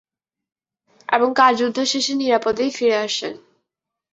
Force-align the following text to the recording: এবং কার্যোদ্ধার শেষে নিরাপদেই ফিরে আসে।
এবং 1.09 1.29
কার্যোদ্ধার 1.33 1.85
শেষে 1.85 2.13
নিরাপদেই 2.15 2.71
ফিরে 2.71 2.97
আসে। 2.97 3.29